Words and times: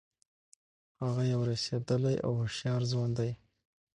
هغه 1.01 1.21
یو 1.33 1.41
رسېدلی 1.49 2.15
او 2.25 2.31
هوښیار 2.41 2.81
ځوان 2.91 3.11
دی. 3.17 3.31